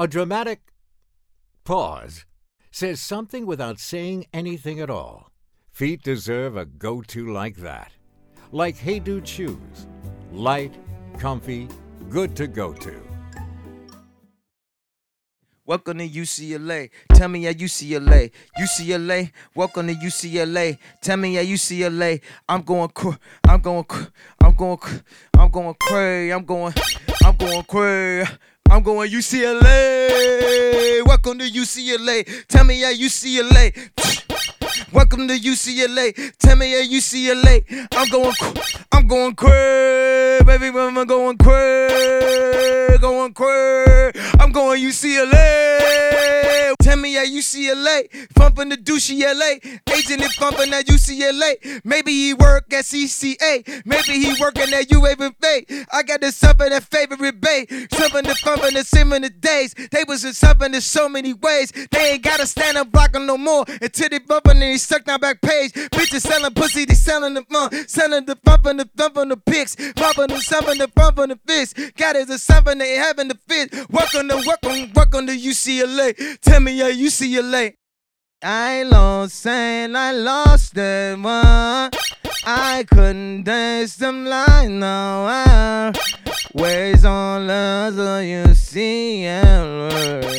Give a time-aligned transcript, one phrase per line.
[0.00, 0.60] A dramatic
[1.64, 2.24] pause
[2.70, 5.32] says something without saying anything at all.
[5.72, 7.90] Feet deserve a go to like that.
[8.52, 9.88] Like Hey Dude shoes.
[10.30, 10.72] Light,
[11.18, 11.66] comfy,
[12.10, 12.94] good to go to.
[15.66, 16.90] Welcome to UCLA.
[17.12, 18.30] Tell me how UCLA.
[18.56, 19.32] UCLA.
[19.56, 20.78] Welcome to UCLA.
[21.02, 22.20] Tell me how UCLA.
[22.48, 23.18] I'm going cr-
[23.48, 24.12] I'm going cr-
[24.44, 25.02] I'm going cr-
[25.36, 26.30] I'm going cray.
[26.30, 26.72] I'm going
[27.24, 28.24] I'm going cray.
[28.70, 31.02] I'm going UCLA.
[31.06, 32.46] Welcome to UCLA.
[32.48, 33.72] Tell me how UCLA.
[34.92, 36.36] Welcome to UCLA.
[36.38, 37.64] Tell me how UCLA.
[37.92, 38.34] I'm going
[38.92, 40.40] I'm going cray.
[40.44, 42.98] Baby, I'm going cray.
[43.00, 44.12] Going cray.
[44.38, 46.67] I'm going UCLA.
[46.88, 48.08] Tell me at UCLA.
[48.34, 49.60] Pumping the douche LA.
[49.94, 51.82] Agent is pumping at UCLA.
[51.84, 53.84] Maybe he work at CCA.
[53.84, 55.86] Maybe he working at UAV.
[55.92, 57.66] I got the something that favorite bay.
[57.92, 59.74] Something to pumping the similar days.
[59.74, 61.72] They was in something in so many ways.
[61.90, 63.66] They ain't gotta stand up blocking no more.
[63.82, 65.72] Until they bumping and they stuck down back page.
[65.72, 69.76] Bitches selling pussy, they selling the uh, selling the bumping the thumping the pics.
[69.76, 71.78] Bumping the something the bumping the fist.
[71.98, 73.74] Got it the something they having the fit.
[73.90, 76.40] Welcome to welcome, welcome to UCLA.
[76.40, 77.74] Tell me yeah, you see UCLA.
[78.40, 81.90] I lost and I lost that one.
[82.44, 85.92] I couldn't dance them like no one.
[86.52, 89.90] Where's all other UCLA?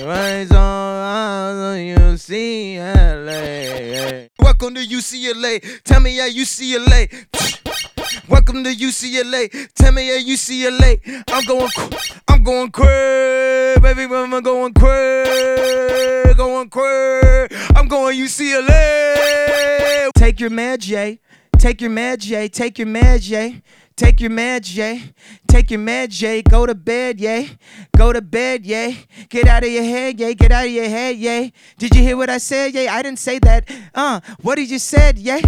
[0.07, 3.09] Where's all other UCLA?
[4.39, 5.83] Welcome to UCLA.
[5.83, 7.27] Tell me how UCLA.
[8.29, 9.49] Welcome to UCLA.
[9.73, 10.99] Tell me at UCLA.
[11.29, 11.69] I'm going,
[12.27, 14.03] I'm going crazy, baby.
[14.03, 15.68] I'm going crazy,
[16.39, 17.53] going crazy.
[17.75, 20.09] I'm going UCLA.
[20.15, 21.19] Take your Mad J.
[21.57, 22.47] Take your Mad J.
[22.47, 23.61] Take your Mad J.
[23.97, 25.13] Take your Mad J.
[25.49, 26.41] Take your Mad J.
[26.43, 27.49] Go to bed, yay.
[27.97, 29.05] Go to bed, yay.
[29.27, 30.33] Get out of your head, yay.
[30.33, 31.51] Get out of your head, yay.
[31.77, 32.87] Did you hear what I said, yay?
[32.87, 33.69] I didn't say that.
[33.93, 35.41] Uh, what did you said, yay?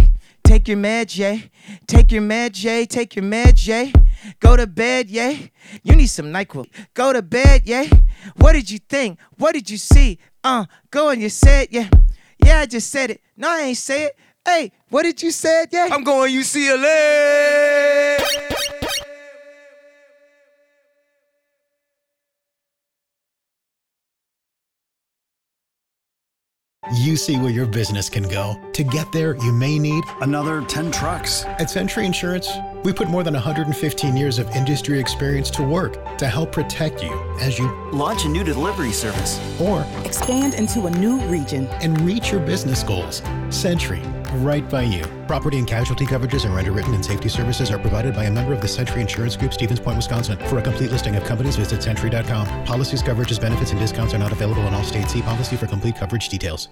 [0.44, 1.50] Take your Mad J.
[1.86, 2.84] Take your Mad J.
[2.86, 3.92] Take your Mad J.
[4.40, 5.50] Go to bed, yay.
[5.82, 6.66] You need some NyQuil.
[6.94, 7.90] Go to bed, yay.
[8.36, 9.18] What did you think?
[9.38, 10.18] What did you see?
[10.44, 11.88] Uh, go and you said, yeah.
[12.44, 13.20] Yeah, I just said it.
[13.36, 14.16] No, I ain't say it.
[14.44, 15.66] Hey, what did you say?
[15.70, 15.88] Yeah.
[15.92, 16.32] I'm going.
[16.32, 16.42] You
[27.22, 28.60] see where your business can go.
[28.72, 31.44] To get there, you may need another 10 trucks.
[31.44, 32.50] At Sentry Insurance,
[32.84, 37.12] we put more than 115 years of industry experience to work to help protect you
[37.40, 42.32] as you launch a new delivery service or expand into a new region and reach
[42.32, 43.22] your business goals.
[43.50, 44.02] Sentry,
[44.34, 45.04] right by you.
[45.28, 48.60] Property and casualty coverages are underwritten and safety services are provided by a member of
[48.60, 50.36] the Sentry Insurance Group, Stevens Point, Wisconsin.
[50.48, 52.64] For a complete listing of companies, visit sentry.com.
[52.64, 55.12] Policies, coverages, benefits, and discounts are not available in all states.
[55.12, 56.68] See policy for complete coverage details.